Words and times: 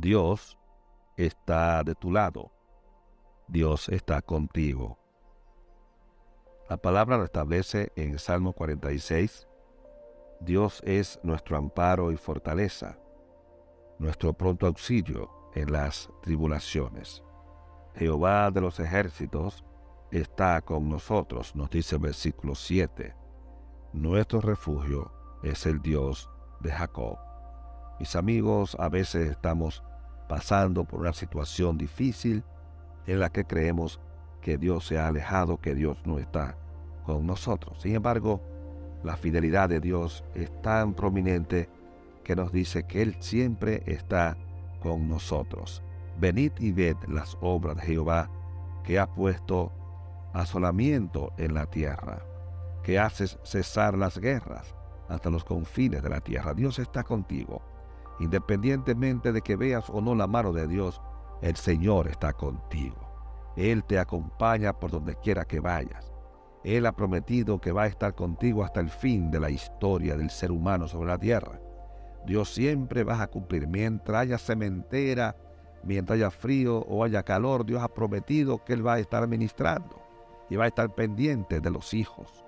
Dios 0.00 0.58
está 1.16 1.84
de 1.84 1.94
tu 1.94 2.10
lado. 2.10 2.50
Dios 3.46 3.88
está 3.88 4.22
contigo. 4.22 4.98
La 6.68 6.76
palabra 6.76 7.16
lo 7.16 7.24
establece 7.24 7.92
en 7.94 8.18
Salmo 8.18 8.54
46. 8.54 9.46
Dios 10.40 10.82
es 10.84 11.20
nuestro 11.22 11.56
amparo 11.56 12.10
y 12.10 12.16
fortaleza, 12.16 12.98
nuestro 14.00 14.32
pronto 14.32 14.66
auxilio 14.66 15.30
en 15.54 15.70
las 15.70 16.10
tribulaciones. 16.22 17.22
Jehová 17.94 18.50
de 18.50 18.62
los 18.62 18.80
ejércitos 18.80 19.64
está 20.10 20.60
con 20.62 20.88
nosotros, 20.88 21.54
nos 21.54 21.70
dice 21.70 21.94
el 21.94 22.02
versículo 22.02 22.56
7. 22.56 23.14
Nuestro 23.92 24.40
refugio 24.40 25.12
es 25.44 25.66
el 25.66 25.80
Dios 25.80 26.28
de 26.60 26.72
Jacob. 26.72 27.33
Mis 27.98 28.16
amigos, 28.16 28.76
a 28.80 28.88
veces 28.88 29.30
estamos 29.30 29.82
pasando 30.28 30.84
por 30.84 31.00
una 31.00 31.12
situación 31.12 31.78
difícil 31.78 32.42
en 33.06 33.20
la 33.20 33.30
que 33.30 33.44
creemos 33.44 34.00
que 34.40 34.58
Dios 34.58 34.86
se 34.86 34.98
ha 34.98 35.08
alejado, 35.08 35.58
que 35.58 35.74
Dios 35.74 35.98
no 36.04 36.18
está 36.18 36.56
con 37.04 37.26
nosotros. 37.26 37.80
Sin 37.80 37.94
embargo, 37.94 38.40
la 39.02 39.16
fidelidad 39.16 39.68
de 39.68 39.80
Dios 39.80 40.24
es 40.34 40.50
tan 40.62 40.94
prominente 40.94 41.68
que 42.24 42.34
nos 42.34 42.52
dice 42.52 42.84
que 42.84 43.02
Él 43.02 43.16
siempre 43.20 43.82
está 43.86 44.36
con 44.80 45.08
nosotros. 45.08 45.82
Venid 46.18 46.52
y 46.58 46.72
ved 46.72 46.96
las 47.06 47.36
obras 47.40 47.76
de 47.76 47.82
Jehová, 47.82 48.30
que 48.82 48.98
ha 48.98 49.06
puesto 49.06 49.72
asolamiento 50.32 51.32
en 51.36 51.54
la 51.54 51.66
tierra, 51.66 52.22
que 52.82 52.98
haces 52.98 53.38
cesar 53.44 53.96
las 53.96 54.18
guerras 54.18 54.74
hasta 55.08 55.30
los 55.30 55.44
confines 55.44 56.02
de 56.02 56.08
la 56.08 56.20
tierra. 56.20 56.54
Dios 56.54 56.78
está 56.78 57.02
contigo. 57.02 57.62
Independientemente 58.20 59.32
de 59.32 59.42
que 59.42 59.56
veas 59.56 59.90
o 59.90 60.00
no 60.00 60.14
la 60.14 60.26
mano 60.26 60.52
de 60.52 60.66
Dios, 60.66 61.00
el 61.42 61.56
Señor 61.56 62.08
está 62.08 62.32
contigo. 62.32 62.96
Él 63.56 63.84
te 63.84 63.98
acompaña 63.98 64.72
por 64.72 64.90
donde 64.90 65.16
quiera 65.16 65.44
que 65.44 65.60
vayas. 65.60 66.12
Él 66.64 66.86
ha 66.86 66.92
prometido 66.92 67.60
que 67.60 67.72
va 67.72 67.82
a 67.82 67.88
estar 67.88 68.14
contigo 68.14 68.64
hasta 68.64 68.80
el 68.80 68.88
fin 68.88 69.30
de 69.30 69.38
la 69.38 69.50
historia 69.50 70.16
del 70.16 70.30
ser 70.30 70.50
humano 70.50 70.88
sobre 70.88 71.08
la 71.08 71.18
tierra. 71.18 71.60
Dios 72.26 72.54
siempre 72.54 73.04
va 73.04 73.20
a 73.20 73.26
cumplir. 73.26 73.68
Mientras 73.68 74.22
haya 74.22 74.38
cementera, 74.38 75.36
mientras 75.82 76.16
haya 76.16 76.30
frío 76.30 76.78
o 76.78 77.04
haya 77.04 77.22
calor, 77.22 77.66
Dios 77.66 77.82
ha 77.82 77.88
prometido 77.88 78.64
que 78.64 78.72
Él 78.72 78.86
va 78.86 78.94
a 78.94 78.98
estar 78.98 79.28
ministrando 79.28 80.02
y 80.48 80.56
va 80.56 80.64
a 80.64 80.68
estar 80.68 80.94
pendiente 80.94 81.60
de 81.60 81.70
los 81.70 81.92
hijos. 81.92 82.44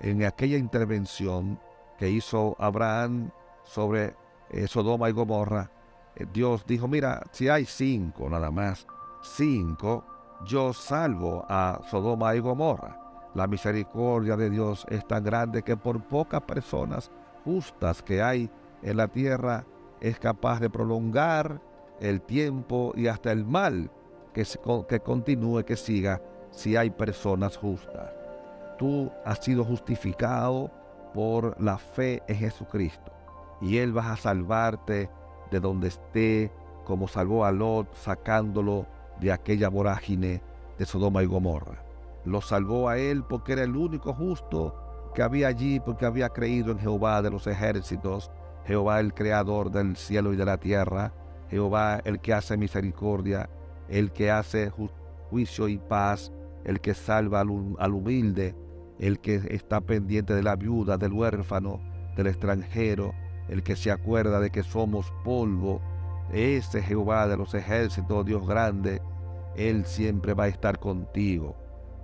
En 0.00 0.24
aquella 0.24 0.58
intervención 0.58 1.60
que 1.98 2.10
hizo 2.10 2.56
Abraham 2.58 3.30
sobre 3.62 4.14
eh, 4.50 4.66
Sodoma 4.66 5.08
y 5.08 5.12
Gomorra, 5.12 5.70
eh, 6.16 6.26
Dios 6.32 6.64
dijo, 6.66 6.88
mira, 6.88 7.22
si 7.32 7.48
hay 7.48 7.64
cinco 7.64 8.28
nada 8.28 8.50
más, 8.50 8.86
cinco, 9.22 10.04
yo 10.44 10.72
salvo 10.72 11.44
a 11.48 11.80
Sodoma 11.90 12.34
y 12.34 12.40
Gomorra. 12.40 13.00
La 13.34 13.46
misericordia 13.46 14.36
de 14.36 14.50
Dios 14.50 14.86
es 14.88 15.06
tan 15.08 15.24
grande 15.24 15.62
que 15.62 15.76
por 15.76 16.02
pocas 16.04 16.42
personas 16.42 17.10
justas 17.44 18.02
que 18.02 18.22
hay 18.22 18.48
en 18.82 18.96
la 18.96 19.08
tierra 19.08 19.64
es 20.00 20.18
capaz 20.18 20.60
de 20.60 20.70
prolongar 20.70 21.60
el 22.00 22.20
tiempo 22.20 22.92
y 22.94 23.08
hasta 23.08 23.32
el 23.32 23.44
mal 23.44 23.90
que, 24.32 24.46
que 24.88 25.00
continúe, 25.00 25.64
que 25.64 25.76
siga, 25.76 26.20
si 26.50 26.76
hay 26.76 26.90
personas 26.90 27.56
justas. 27.56 28.12
Tú 28.78 29.10
has 29.24 29.38
sido 29.38 29.64
justificado 29.64 30.70
por 31.12 31.60
la 31.60 31.78
fe 31.78 32.22
en 32.28 32.36
Jesucristo 32.36 33.13
y 33.64 33.78
Él 33.78 33.96
va 33.96 34.12
a 34.12 34.16
salvarte 34.16 35.08
de 35.50 35.58
donde 35.58 35.88
esté, 35.88 36.52
como 36.84 37.08
salvó 37.08 37.46
a 37.46 37.50
Lot 37.50 37.94
sacándolo 37.94 38.86
de 39.20 39.32
aquella 39.32 39.70
vorágine 39.70 40.42
de 40.78 40.84
Sodoma 40.84 41.22
y 41.22 41.26
Gomorra. 41.26 41.82
Lo 42.26 42.42
salvó 42.42 42.90
a 42.90 42.98
él 42.98 43.24
porque 43.24 43.54
era 43.54 43.62
el 43.62 43.74
único 43.74 44.12
justo 44.12 44.74
que 45.14 45.22
había 45.22 45.48
allí, 45.48 45.80
porque 45.80 46.04
había 46.04 46.28
creído 46.28 46.72
en 46.72 46.78
Jehová 46.78 47.22
de 47.22 47.30
los 47.30 47.46
ejércitos, 47.46 48.30
Jehová 48.66 49.00
el 49.00 49.14
creador 49.14 49.70
del 49.70 49.96
cielo 49.96 50.34
y 50.34 50.36
de 50.36 50.44
la 50.44 50.58
tierra, 50.58 51.12
Jehová 51.48 52.00
el 52.04 52.20
que 52.20 52.34
hace 52.34 52.58
misericordia, 52.58 53.48
el 53.88 54.12
que 54.12 54.30
hace 54.30 54.70
juicio 55.30 55.68
y 55.68 55.78
paz, 55.78 56.32
el 56.64 56.80
que 56.80 56.92
salva 56.92 57.40
al, 57.40 57.48
al 57.78 57.94
humilde, 57.94 58.54
el 58.98 59.20
que 59.20 59.36
está 59.50 59.80
pendiente 59.80 60.34
de 60.34 60.42
la 60.42 60.56
viuda, 60.56 60.98
del 60.98 61.12
huérfano, 61.12 61.80
del 62.16 62.26
extranjero, 62.26 63.12
el 63.48 63.62
que 63.62 63.76
se 63.76 63.90
acuerda 63.90 64.40
de 64.40 64.50
que 64.50 64.62
somos 64.62 65.12
polvo, 65.24 65.80
ese 66.32 66.82
Jehová 66.82 67.28
de 67.28 67.36
los 67.36 67.54
ejércitos, 67.54 68.24
Dios 68.24 68.46
grande, 68.46 69.02
Él 69.56 69.84
siempre 69.84 70.34
va 70.34 70.44
a 70.44 70.48
estar 70.48 70.78
contigo. 70.78 71.54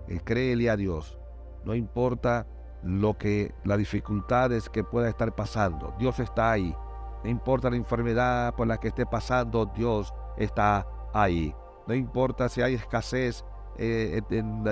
Eh, 0.08 0.20
créele 0.22 0.70
a 0.70 0.76
Dios. 0.76 1.18
No 1.64 1.74
importa 1.74 2.46
lo 2.82 3.16
que 3.18 3.54
las 3.64 3.78
dificultades 3.78 4.68
que 4.68 4.84
pueda 4.84 5.08
estar 5.08 5.34
pasando, 5.34 5.94
Dios 5.98 6.18
está 6.20 6.52
ahí. 6.52 6.74
No 7.22 7.30
importa 7.30 7.70
la 7.70 7.76
enfermedad 7.76 8.54
por 8.54 8.66
la 8.66 8.78
que 8.78 8.88
esté 8.88 9.04
pasando, 9.04 9.66
Dios 9.66 10.12
está 10.36 10.86
ahí. 11.12 11.54
No 11.86 11.94
importa 11.94 12.48
si 12.48 12.62
hay 12.62 12.74
escasez, 12.74 13.44
eh, 13.76 14.22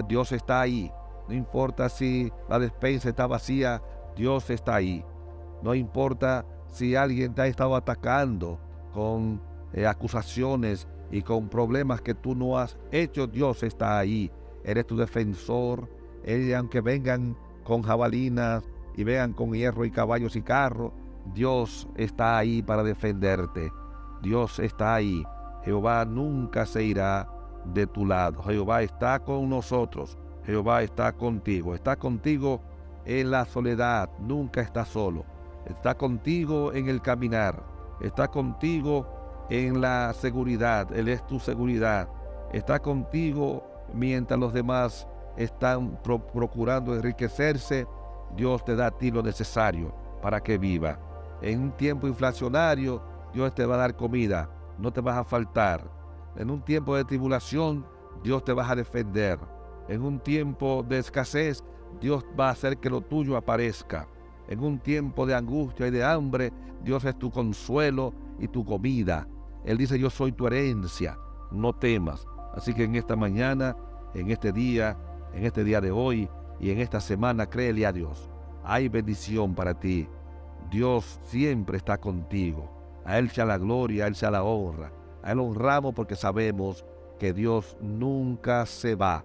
Dios 0.07 0.33
está 0.33 0.61
ahí. 0.61 0.93
No 1.29 1.35
importa 1.35 1.89
si 1.89 2.33
la 2.49 2.59
despensa 2.59 3.11
está 3.11 3.27
vacía, 3.27 3.83
Dios 4.17 4.49
está 4.51 4.77
ahí. 4.77 5.05
No 5.63 5.75
importa 5.75 6.47
si 6.71 6.97
alguien 6.97 7.35
te 7.35 7.43
ha 7.43 7.47
estado 7.47 7.77
atacando 7.77 8.59
con 8.93 9.41
eh, 9.73 9.87
acusaciones 9.87 10.89
y 11.11 11.23
con 11.23 11.49
problemas 11.49 12.01
que 12.01 12.15
tú 12.15 12.35
no 12.35 12.59
has 12.59 12.77
hecho, 12.91 13.27
Dios 13.27 13.63
está 13.63 13.99
ahí 13.99 14.31
eres 14.69 14.87
tu 14.87 14.97
defensor. 14.97 15.89
Él, 16.25 16.55
aunque 16.55 16.81
vengan 16.81 17.37
con 17.65 17.83
jabalinas 17.83 18.65
y 18.97 19.05
vean 19.05 19.33
con 19.33 19.53
hierro 19.53 19.85
y 19.85 19.91
caballos 19.91 20.37
y 20.37 20.43
carros, 20.43 20.93
Dios 21.35 21.89
está 21.97 22.37
ahí 22.37 22.63
para 22.63 22.83
defenderte. 22.83 23.73
Dios 24.23 24.59
está 24.59 24.95
ahí. 24.95 25.23
Jehová 25.65 26.05
nunca 26.05 26.67
se 26.67 26.85
irá 26.85 27.29
de 27.65 27.87
tu 27.87 28.05
lado. 28.05 28.43
Jehová 28.43 28.83
está 28.83 29.21
con 29.21 29.49
nosotros. 29.49 30.19
Jehová 30.45 30.83
está 30.83 31.13
contigo. 31.13 31.75
Está 31.75 31.97
contigo 31.97 32.61
en 33.05 33.31
la 33.31 33.47
soledad. 33.47 34.11
Nunca 34.19 34.61
está 34.61 34.85
solo. 34.85 35.25
Está 35.69 35.95
contigo 35.97 36.73
en 36.73 36.89
el 36.89 37.01
caminar. 37.03 37.63
Está 38.01 38.29
contigo 38.29 39.47
en 39.51 39.81
la 39.81 40.13
seguridad. 40.15 40.93
Él 40.93 41.09
es 41.09 41.27
tu 41.27 41.39
seguridad. 41.39 42.09
Está 42.53 42.79
contigo 42.79 43.65
mientras 43.93 44.39
los 44.39 44.53
demás 44.53 45.07
están 45.37 45.99
procurando 46.03 46.95
enriquecerse, 46.95 47.87
Dios 48.37 48.65
te 48.65 48.75
da 48.75 48.87
a 48.87 48.91
ti 48.91 49.11
lo 49.11 49.23
necesario 49.23 49.95
para 50.21 50.43
que 50.43 50.59
viva. 50.59 50.99
En 51.41 51.61
un 51.61 51.73
tiempo 51.73 52.09
inflacionario, 52.09 53.01
Dios 53.33 53.55
te 53.55 53.65
va 53.65 53.77
a 53.77 53.79
dar 53.79 53.97
comida, 53.97 54.51
no 54.79 54.93
te 54.93 55.01
vas 55.01 55.17
a 55.17 55.25
faltar. 55.25 55.89
En 56.37 56.51
un 56.51 56.61
tiempo 56.63 56.97
de 56.97 57.05
tribulación, 57.05 57.87
Dios 58.23 58.45
te 58.45 58.53
va 58.53 58.69
a 58.69 58.75
defender. 58.75 59.39
En 59.89 60.03
un 60.03 60.19
tiempo 60.19 60.85
de 60.87 60.99
escasez, 60.99 61.63
Dios 62.01 62.25
va 62.39 62.49
a 62.49 62.53
hacer 62.53 62.79
que 62.79 62.91
lo 62.91 63.01
tuyo 63.01 63.37
aparezca. 63.37 64.09
En 64.49 64.61
un 64.61 64.79
tiempo 64.79 65.27
de 65.27 65.35
angustia 65.35 65.87
y 65.87 65.91
de 65.91 66.05
hambre, 66.05 66.53
Dios 66.83 67.05
es 67.05 67.19
tu 67.19 67.31
consuelo 67.31 68.15
y 68.39 68.49
tu 68.49 68.65
comida. 68.65 69.29
Él 69.65 69.77
dice, 69.77 69.99
yo 69.99 70.11
soy 70.11 70.33
tu 70.33 70.47
herencia, 70.47 71.19
no 71.51 71.75
temas. 71.75 72.27
Así 72.55 72.73
que 72.73 72.85
en 72.85 72.95
esta 72.95 73.17
mañana, 73.17 73.77
en 74.15 74.31
este 74.31 74.53
día, 74.53 74.97
en 75.35 75.45
este 75.45 75.65
día 75.65 75.81
de 75.81 75.91
hoy 75.91 76.29
y 76.61 76.71
en 76.71 76.81
esta 76.81 77.01
semana, 77.01 77.47
créele 77.47 77.85
a 77.85 77.93
Dios. 77.93 78.31
Hay 78.65 78.89
bendición 78.89 79.55
para 79.55 79.75
ti. 79.75 80.09
Dios 80.71 81.21
siempre 81.25 81.77
está 81.77 81.99
contigo. 81.99 82.71
A 83.05 83.19
Él 83.19 83.31
sea 83.31 83.45
la 83.45 83.59
gloria, 83.59 84.05
a 84.05 84.09
Él 84.09 84.15
sea 84.15 84.31
la 84.31 84.43
honra. 84.43 84.93
A 85.23 85.33
Él 85.33 85.41
honramos 85.41 85.95
porque 85.95 86.17
sabemos 86.17 86.85
que 87.19 87.33
Dios 87.33 87.77
nunca 87.81 88.65
se 88.67 88.95
va. 88.95 89.25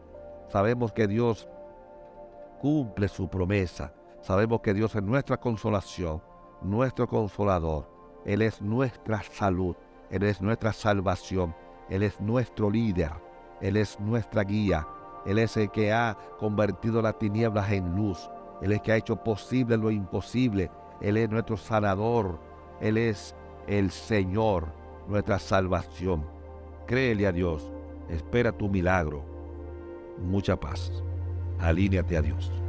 Sabemos 0.50 0.92
que 0.92 1.08
Dios 1.08 1.48
cumple 2.62 3.08
su 3.08 3.30
promesa. 3.30 3.94
Sabemos 4.24 4.62
que 4.62 4.74
Dios 4.74 4.96
es 4.96 5.04
nuestra 5.04 5.38
consolación, 5.38 6.24
nuestro 6.64 7.08
consolador. 7.08 7.88
Él 8.25 8.42
es 8.42 8.62
nuestra 8.62 9.22
salud. 9.22 9.75
Él 10.10 10.24
es 10.24 10.42
nuestra 10.42 10.74
salvación. 10.74 11.54
Él 11.90 12.04
es 12.04 12.20
nuestro 12.22 12.70
líder, 12.70 13.12
Él 13.62 13.78
es 13.78 14.00
nuestra 14.00 14.44
guía, 14.44 14.88
Él 15.25 15.38
es 15.38 15.58
el 15.58 15.70
que 15.70 15.92
ha 15.92 16.18
convertido 16.40 17.02
las 17.02 17.20
tinieblas 17.20 17.72
en 17.72 17.96
luz, 17.96 18.30
Él 18.62 18.72
es 18.72 18.80
el 18.80 18.81
que 18.81 18.92
ha 18.94 18.98
hecho 18.98 19.18
posible 19.18 19.78
lo 19.78 19.92
imposible, 19.92 20.72
Él 21.02 21.18
es 21.18 21.30
nuestro 21.30 21.58
sanador, 21.58 22.40
Él 22.80 22.98
es 22.98 23.36
el 23.68 23.92
Señor, 23.92 24.68
nuestra 25.08 25.40
salvación. 25.40 26.25
Créele 26.88 27.28
a 27.28 27.31
Dios, 27.31 27.72
espera 28.10 28.52
tu 28.52 28.70
milagro. 28.70 29.24
Mucha 30.20 30.60
paz. 30.60 31.04
Alíneate 31.60 32.18
a 32.18 32.22
Dios. 32.22 32.62